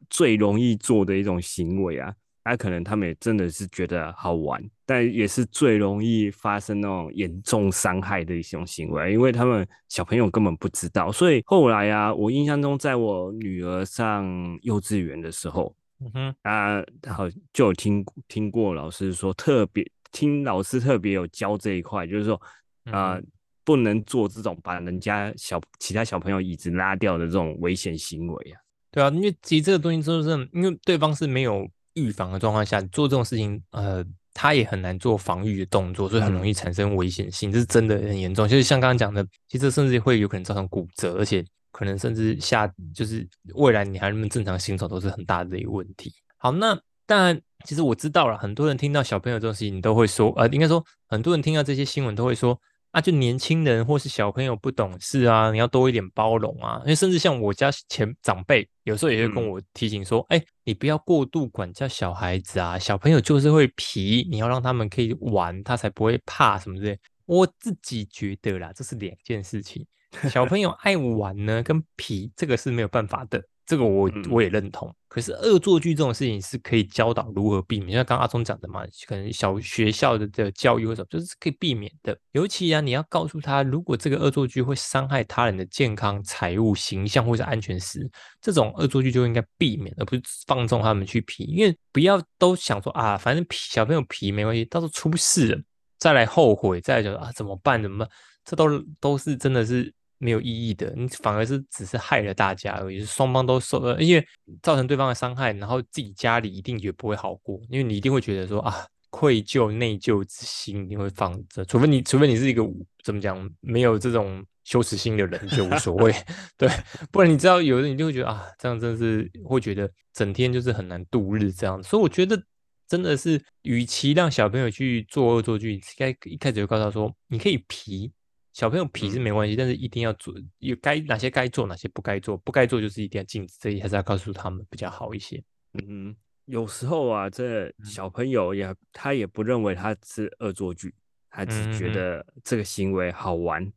[0.10, 2.14] 最容易做的一种行为啊。
[2.48, 11.12] 那可能他们也真的是觉得好玩，但也是最容易发生那种严重伤害的一种行为，因为他们小朋友根本不知道。
[11.12, 14.24] 所以后来啊，我印象中，在我女儿上
[14.62, 19.84] 幼稚园的时候，嗯哼，啊，好就有听听过老师说特别。
[20.16, 22.42] 听老师特别有教这一块，就是说，
[22.86, 23.20] 啊，
[23.66, 28.56] 不能做这种把人家小其他小朋友椅子拉掉的这种危险行为啊。
[28.92, 38.48] 对啊，因为其实这个东西就是因为对方是没有预防的状况下做这种事情，呃，他也很难做防御的动作，所以很容易产生危险性，这是真的很严重。
[38.48, 46.14] 就是像刚刚讲的，其实甚至会有可能造成骨折，而且可能甚至下就是未来你还能不能正常行走都是很大的一个问题。
[46.38, 46.80] 好，那。
[47.06, 52.60] 但其实我知道了，很多人听到小朋友这种事情，都会说，呃，应该说很多人听到这些新闻都会说，
[52.92, 56.80] 啊，就年轻人或是小朋友不懂事啊，你要多一点包容啊。
[56.84, 67.00] 因为甚至像我家前长辈，有时候也会跟我提醒说，哎，你不要过度管教小孩子啊，小朋友就是会皮，你要让他们可以玩，他才不会怕什么之类。
[67.26, 69.86] 我自己觉得啦，这是两件事情，
[70.30, 73.44] 小朋友爱玩呢，跟皮这个是没有办法的。
[73.66, 82.16] 这个我我也认同，可是恶作剧这种事情是可以教导如何避免，像刚阿忠讲的嘛，可能小学校的的教育或者就是可以避免的。
[82.34, 88.08] 尤其啊，你要告诉他，如果这个恶作剧会伤害他人的健康、财务、形象或者安全时，
[88.40, 91.46] 这种恶作剧就应该避免，而不是放纵他们去皮。
[91.46, 95.60] 因为不要都想说啊，反正皮小朋友皮没关系，到时候出事了
[95.98, 97.82] 再来后悔，再来就啊怎么办？
[97.82, 98.10] 怎么办？
[98.44, 98.68] 这都
[99.00, 99.92] 都是真的是。
[100.18, 104.26] 没有意义的，你反而是只是害了大家而已，双方都受了，因为
[104.62, 112.64] 造成对方的伤害，然后自己家里一定也不会好过，因为你一定会觉得说啊，愧疚、内疚之心一定会放着，除非你，除非你是一个
[113.04, 116.14] 怎么讲，没有这种羞耻心的人就无所谓，
[116.58, 116.70] 对，
[117.12, 122.42] 不然你知道有的你就会觉得啊，这样真的是会觉得整天就是很难度日这样，所以我觉得
[122.88, 128.12] 真的是，与其让小朋友去做恶作剧，应该一开始就告诉他说，你可以皮。
[128.56, 135.44] 小朋友皮是没关系，但是一定要做，有该哪些该做，哪些不该做，不该做就是一定要禁止，这一还是要告诉他们比较好一些。
[135.74, 136.16] 嗯，
[136.46, 140.96] 有时候啊，这小朋友也他也不认为他是恶作剧，
[141.30, 143.70] 他只觉得这个行为好玩，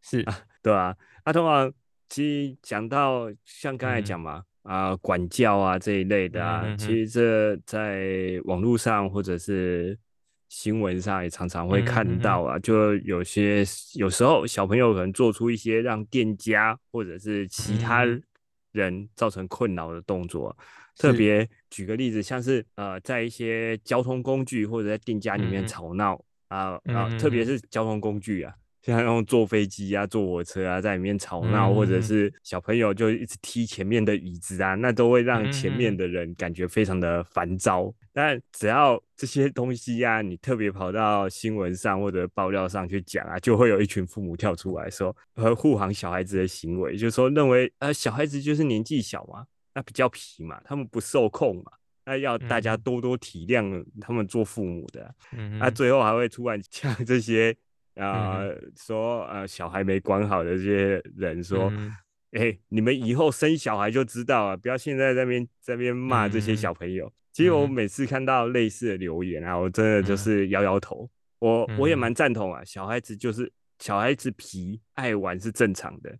[0.00, 0.96] 是啊， 对吧？
[1.26, 1.70] 那通常
[2.08, 9.98] 其实讲到像刚才讲嘛，啊，管教啊这一类的啊，其实这在网络上或者是。
[10.54, 18.04] 新闻上也常常会看到啊，就有些有时候小朋友可能做出一些让店家或者是其他
[18.72, 20.54] 人造成困扰的动作。
[20.94, 28.54] 特别举个例子，像是呃，在一些交通工具或者在店家里面吵闹啊啊，特别是交通工具啊。
[28.82, 37.94] 像用坐飞机啊、坐火车啊，在里面吵闹，或者是小朋友就一直踢前面的椅子啊，那都会让前面的人感觉非常的烦躁。
[38.12, 51.70] 但只要这些东西呀，你特别跑到新闻上或者爆料上去讲啊，就会有一群父母跳出来说，和护航小孩子的行为，就是说认为呃小孩子就是年纪小嘛，那比较皮嘛，他们不受控嘛，
[52.04, 55.14] 那要大家多多体谅他们做父母的。
[55.60, 57.56] 那最后还会突然 讲这些。
[57.96, 58.40] 啊，
[58.76, 61.72] 说呃，小孩没管好的这些人说，
[62.32, 67.12] 哎，你们以后生小孩就知道了，不要现在在边在边骂这些小朋友。
[67.32, 71.08] 其实我每次看到类似的留言啊，我真的就是摇摇头。
[71.38, 76.18] 我我也蛮赞同啊，小孩子就是小孩子皮爱玩是正常的。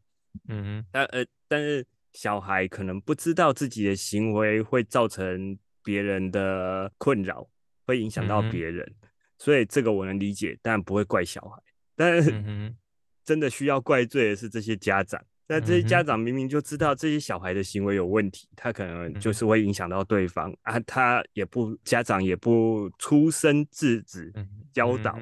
[0.48, 7.48] 嗯哼，但呃，但是小孩可能不知道自己的行为会造成别人的困扰，
[7.86, 8.94] 会影响到别人。
[9.42, 11.60] 所以这个我能理解，但不会怪小孩。
[11.96, 12.30] 但是
[13.26, 15.20] 真的需要怪罪的是这些家长。
[15.48, 24.32] 那这些家长明明就知道这些小孩的行为有问题，他可能就是会影响到对方啊，他也不家长也不出声制止
[24.72, 25.18] 教导，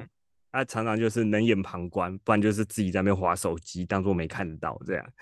[0.51, 5.13] 他常常就是冷眼旁观，不然就是自己在那边划手机，当做没看到这样。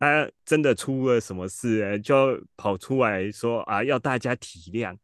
[0.00, 4.96] 他真的出了什么事，就跑出来说啊，要大家体谅，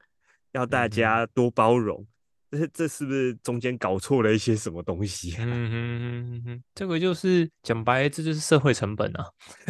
[0.52, 2.06] 要大家多包容。
[2.52, 5.34] 这这是不是中间搞错了一些什么东西？
[5.40, 9.24] 嗯哼哼哼，这个就是讲白，这就是社会成本啊，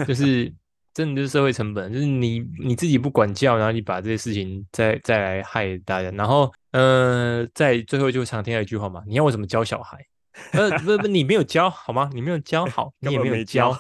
[0.07, 0.53] 就 是
[0.93, 10.05] 真的就是社会成本，就是你你自己不管教，然后你把这些事情再再来害大家，然后呃，在最后就常听到一句话嘛，你要我怎么教小孩？
[10.53, 12.11] 呃，不不，你没有教好吗？
[12.13, 13.79] 你没有教好，你也没有教，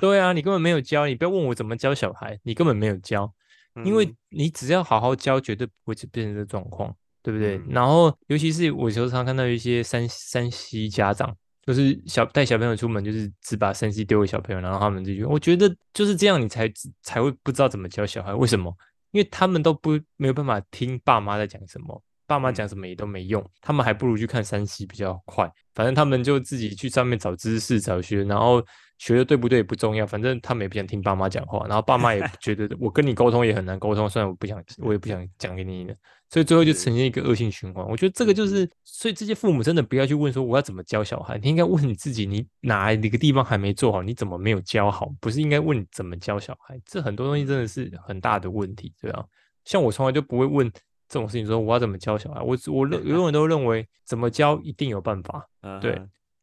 [0.00, 3.32] 对啊，你根本没有教，你不要问我怎么教小孩，你根本没有教，
[3.84, 6.94] 因为你只要好好教，绝对不会变成这状况。
[7.26, 7.60] 对不对？
[7.68, 11.36] 然后，尤其是我时常看到一些山山西家长，
[11.66, 18.32] 就是小带小朋友出门，就是只把山西丢给小朋友，然后他们就觉得，我觉得就是这样，你才才会不知道怎么教小孩。
[18.32, 18.72] 为什么？
[19.10, 25.50] 因为他们都不没有办法听爸妈在讲什么，爸妈讲什么也都没用，他们还不如去看山西比较快。
[25.74, 28.64] 反正他们就自己去上面找知识、找学，然后。
[28.98, 35.96] 学的对不对不重要，反正他们也不想听爸妈讲话，然后爸妈也 觉得我跟你沟通也很难沟通，虽然我不想，我也不想讲给你的，
[36.30, 37.86] 所以最后就呈现一个恶性循环。
[37.86, 45.12] 我觉得这个就是，所以这些父母真的不要去问说我要怎么教小孩，你应该问你自己，你哪一个地方还没做好，你怎么没有教好？
[45.20, 46.80] 不是应该问怎么教小孩？
[46.86, 49.24] 这很多东西真的是很大的问题，对吧？
[49.64, 50.70] 像我从来就不会问
[51.08, 55.46] 这种事情，说我要怎么教小孩，我我认 永远都认为怎么教一定有办法，
[55.82, 56.00] 对。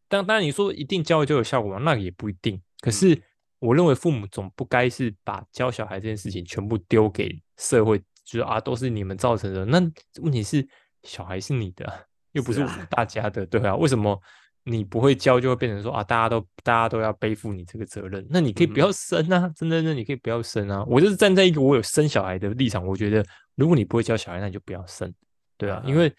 [0.07, 1.79] 当当然你说一定教就有效果吗？
[1.83, 2.61] 那也不一定。
[2.81, 3.19] 可是
[3.59, 9.65] 我认为父母总不该是把教小孩这件事情全部丢给社会，就是啊都是你们造成的。
[9.65, 9.79] 那
[10.21, 10.67] 问题是
[11.03, 13.75] 小孩是你的，又不是我们大家的，对啊？
[13.75, 14.21] 为什么
[14.65, 18.25] 你不会教就会变成说啊大家都大家都要背负你这个责任？
[18.29, 20.83] 那你可以不要生啊，真的，那你可以不要生啊。
[20.87, 25.13] 我就是站在一个我有生小孩的立场，我觉得如果你不会教小孩，那你就不要生，
[25.57, 26.13] 对啊，因为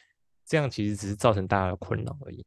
[0.46, 2.44] 这样其实只是造成大家的困扰而已。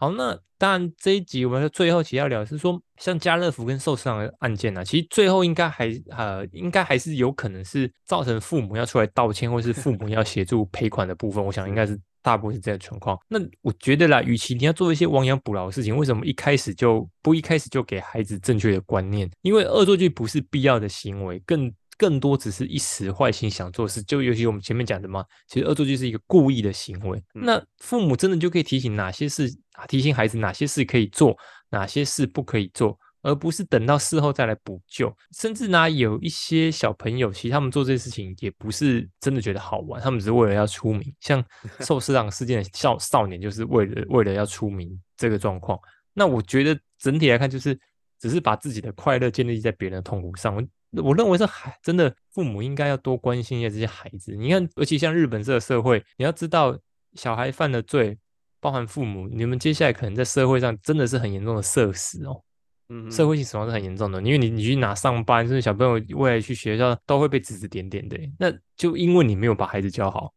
[0.00, 11.44] 好，那当然这一集我们最后其实要聊是说，像家乐福跟寿司郎的案件呢，其实最后应该还呃，应该还是有可能是造成父母要出来道歉，或是父母要协助赔款的部分。
[11.44, 13.18] 我想应该是大部分是这样的情况。
[13.26, 19.28] 那我觉得啦，与其你要做一些亡羊补牢的事情，为什么一开始就不一开始就给孩子正确的观念？
[19.42, 21.72] 因为恶作剧不是必要的行为，更。
[21.98, 27.20] 更多只是一时坏心想做事，就尤其我们前面讲的嘛，其实恶作剧是一个故意的行为。
[27.34, 29.52] 那父母真的就可以提醒哪些事，
[29.88, 31.36] 提醒孩子哪些事可以做，
[31.70, 35.12] 哪些事不可以做，而不是等到事后再来补救。
[35.36, 41.12] 甚至呢，有一些小朋友，其实他们做这些事情也不是真的觉得好玩，他们只是为了要出名。
[41.18, 41.44] 像
[41.80, 45.76] 寿司郎事件的少少年，就是为了为了要出名这个状况。
[46.14, 47.76] 那我觉得整体来看，就是
[48.20, 50.64] 只是把自己的快乐建立在别人的痛苦上。
[50.92, 54.34] 我认为是孩真的父母应该要多关心一下这些孩子。
[54.34, 56.78] 你看，尤其像日本这个社会，你要知道，
[57.14, 58.16] 小孩犯的罪，
[58.58, 62.42] 包含父母，你们接下来可能在社会上真的是很严重的社死哦。
[62.88, 68.18] 嗯，社会性死亡是很严重的，因为你你去哪上班，甚至小朋友未来去学校都会被指指点点的。
[68.38, 70.32] 那就因为你没有把孩子教好，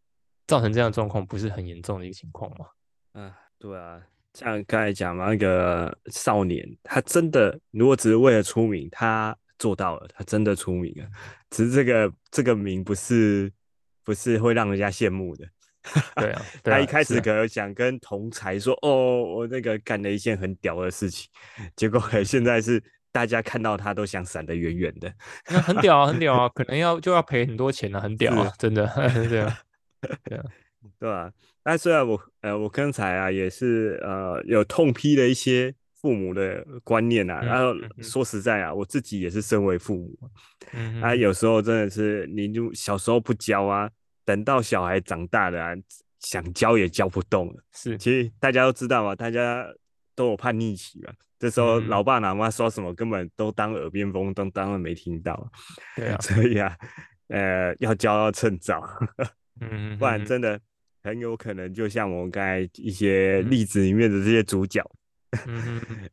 [0.47, 2.65] 造成这样的状况，不是很严重的一个情况吗？
[3.13, 4.01] 嗯，对啊，
[4.34, 9.34] 像刚才讲嘛，那个少年，他真的如果只是为了出名，他。
[9.62, 11.05] 做到了，他真的出名了。
[11.51, 13.51] 只是这个这个名不是
[14.03, 15.45] 不是会让人家羡慕的。
[16.18, 21.30] 对啊，他一开始可能想跟同才说，哦，我那个干了一件很屌的事情，
[21.76, 22.82] 结果现在是
[23.12, 25.14] 大家看到他都想闪得远远的。
[25.49, 28.86] 那很屌啊，很屌啊， 可能要就要赔很多钱了，很屌啊，真的，
[29.30, 29.59] 对啊，
[30.24, 30.43] 对啊，
[30.99, 31.32] 对吧？
[31.64, 40.17] 那虽然我呃，我刚才啊也是呃有痛批了一些父母的观念啊，然后说实在啊，我自己也是身为父母，
[41.01, 43.89] 啊，有时候真的是你就小时候不教啊。
[44.23, 45.75] 等到小孩长大了，
[46.19, 47.63] 想教也教不动了。
[47.73, 49.65] 是，其实大家都知道嘛，大家
[50.15, 51.11] 都有叛逆期嘛。
[51.39, 55.51] 这时候老爸老妈说什么，根本都当耳边风，都当没听到。
[55.95, 56.77] 对啊， 所以啊，
[57.29, 58.87] 呃，要教要趁早，
[59.59, 60.57] 嗯，不然真的
[61.01, 65.00] 很有可能就像我们刚才一些例子里面的这些主角，嗯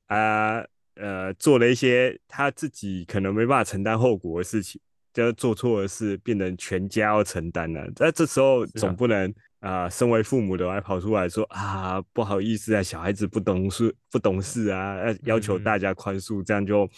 [0.07, 0.65] 啊，
[0.97, 4.81] 呃，做了一些他自己可能没办法承担后果的事情。
[5.15, 7.85] 就做错的事，变成全家要承担了。
[7.97, 16.89] 那这时候总不能啊，身为父母的还跑出来说啊，不好意思啊，小孩子不懂事，不懂事啊，要求大家宽恕，这样就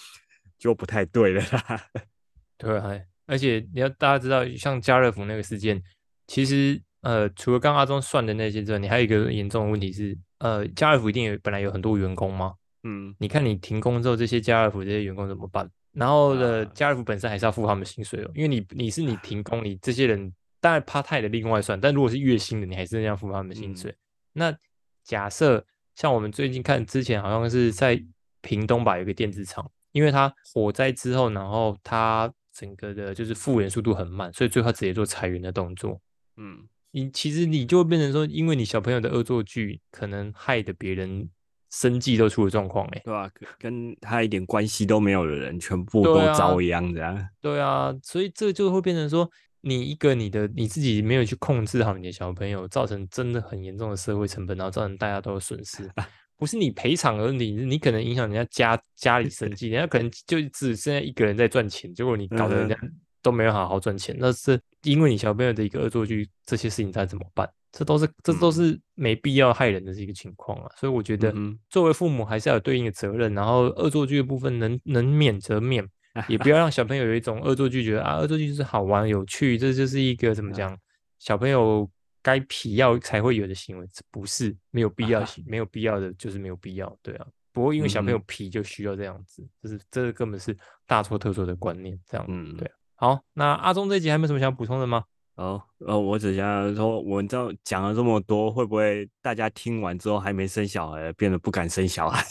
[0.58, 1.80] 就不太对了啦。
[2.58, 2.78] 对，
[3.26, 5.82] 而且你要大家知道，像家乐福那个事件，
[6.26, 12.54] 其实呃，除了刚刚阿忠算的那些之外，你还有一个严重的问题是，呃，家乐福一定有本来有很多员工吗？
[12.82, 15.70] 嗯，你看你停工之后，这些家乐福这些员工怎么办？
[15.92, 23.94] 然后呢家乐福本身还是要付他们薪水哦，因为你你是你停工，你这些人当然 part time 的另外算，但如果是月薪的，你还是要付他们薪水。
[24.32, 24.54] 那
[25.02, 25.64] 假设
[25.96, 28.02] 像我们最近看之前好像是在
[28.40, 36.00] 屏东吧，有个电子厂，因为它火灾之后，然后它整个的就是复原速度很慢，所以最后直接做裁员的动作。
[36.36, 41.28] 嗯，你其实你就会变成说，因为你小朋友的恶作剧，可能害得别人。
[41.72, 43.30] 生计都出了状况哎，对吧？
[43.56, 47.28] 跟他一点关系都没有的人，全部都遭殃这样。
[47.40, 49.30] 对啊，所以这就会变成说，
[49.60, 55.88] 你一个你的你自己没有去控制好你的小朋友，造成真的很严重的社会成本，然后造成大家都有损失。
[56.36, 62.76] 不是你赔偿而你，你可能影响人家家家里生计，人家可能就只剩下一个人在赚钱，结果你搞得人家
[63.22, 67.48] 都没有好好赚钱，那是因为你小朋友的一个恶作剧，这些事情该怎么办？
[67.72, 71.32] 这都是这都是没必要害人的一个情况啊，所以我觉得
[71.68, 75.88] 作为父母还是要有对应的责任，然后恶作剧的部分能能免则免，
[76.26, 80.76] 也不要让小朋友有一种恶作剧觉得啊恶作剧就是好玩有趣，这就是一个怎么讲
[81.20, 81.88] 小朋友
[82.22, 90.56] 该皮要才会有的行为，这不是没有必要 没有必要的就是没有必要，对啊，不过因为小朋友皮就需要这样子，就是这根本是
[90.88, 92.68] 大错特错的观念，这样嗯对，
[93.00, 95.04] 好，那阿忠这一集还有什么想补充的吗？
[95.36, 102.22] 哦，呃，我只想说，我知道讲了这么多，会不会大家听完之后还没生小孩，变得不敢生小孩？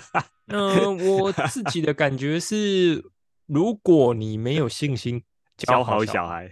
[0.48, 3.04] 嗯，我自己的感觉是，
[3.44, 5.22] 如果你没有信心
[5.58, 6.50] 教好小孩，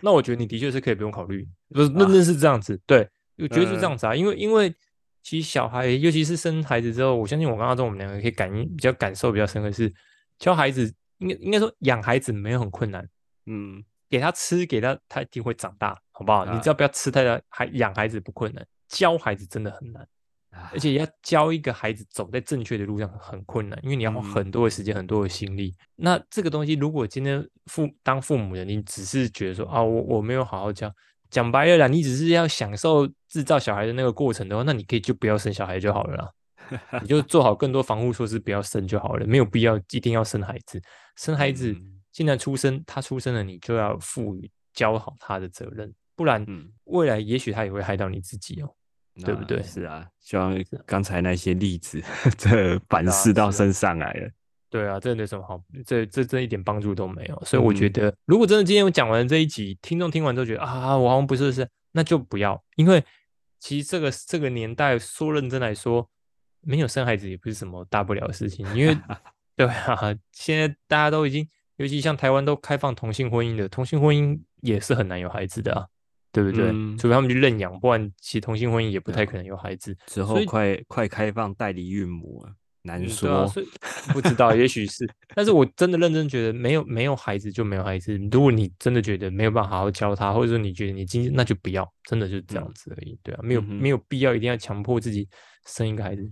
[0.00, 1.46] 那我觉得你的确是可以不用考虑。
[1.74, 3.06] 不是，认真是这样子，对，
[3.36, 4.14] 我觉得是这样子啊。
[4.14, 4.74] 因为，因为
[5.22, 9.92] 其实小孩，尤其是生孩子之后，我相信我跟阿忠我们两个可以感应比较感受比较深刻是，
[10.38, 10.90] 教孩子
[11.20, 13.08] 应该应该说养孩子没有很困难，
[13.46, 13.82] 嗯。
[14.10, 16.44] 给他吃，给他，他一定会长大，好不好？
[16.44, 20.04] 你只要不要吃太多，还养孩子不困难，教孩子真的很难，
[20.72, 25.72] 而且要教一个孩子走在正确的路上很困难，因为你要花很多的时间，很多的心力。
[25.94, 30.92] 那这个东西，如果今天父当父母的，你只是觉得说啊，我我没有好好教，
[31.30, 36.30] 讲白了啦，你只是要享受制造小孩的那个过程的话，那你可以就不要生小孩就好了啦，
[37.02, 40.80] 你就做好更多防护措施，不要生就好了，没有必要一定要生孩子，
[41.16, 41.76] 生孩子。
[42.12, 46.44] 现在出生，他出生了，你就要赋予教好他的责任，不然
[46.86, 48.74] 未来也许他也会害到你自己哦，
[49.24, 49.62] 对不对？
[49.62, 50.52] 是啊，像
[50.84, 52.02] 刚才那些例子，
[52.36, 54.28] 这反噬到身上来了。
[54.68, 57.42] 对啊，这没什么好，这这这一点帮助都没有。
[57.44, 63.04] 所以我觉得，如果真的今天我讲完这一集，听众听完之后觉得啊，我好像不是是，那就不要，因为
[63.60, 66.08] 其实这个这个年代说认真来说，
[66.62, 68.96] 没有生孩子也不是什么大不了的事情，因为
[69.56, 69.98] 对啊，
[70.32, 71.48] 现在大家都已经。
[71.76, 75.86] 尤其像台湾都开放同性婚姻的，同性婚姻也是很难有孩子的啊，
[76.30, 76.70] 对不对？
[76.98, 79.96] 除非他们去认养，不然其实同性婚姻也不太可能有孩子。
[80.04, 82.52] 之后快快开放代理孕母啊。
[82.82, 83.46] 难说，
[84.12, 88.16] 不知道，也许是，但是我真的认真觉得，没有没有孩子就没有孩子。
[88.30, 95.28] 如果你真的觉得没有办法好好教他，或者说你觉得你今天那就不要，真的就是这样子而已，对啊，没有没有必要一定要强迫自己
[95.66, 96.26] 生一个孩子。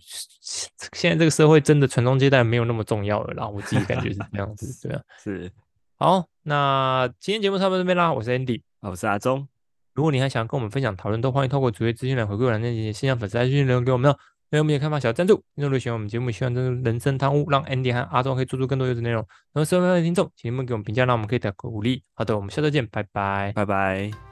[0.94, 5.50] 现在这个社会真的传宗接代没有那么重要了啦，我自己感觉是这样子，对啊， 是。
[5.96, 9.46] 好，那今天节目差不多这边啦，我是 Andy，我是阿忠。
[9.94, 14.16] 如果你还想跟我们分享讨论，都欢迎透过主页资讯栏回馈栏链接，线上粉丝来讯留言给我们哦。
[14.56, 14.98] 有没有看法？
[14.98, 19.22] 小赞助，如果喜欢我们节目，希望这种人生贪污，让 Andy 和阿忠可以做出更多优质内容。
[19.52, 22.02] 然后，收听的听众，请你们给我们评价，让我们可以得鼓励。
[22.14, 24.27] 好的，我们下周见，拜拜，拜拜。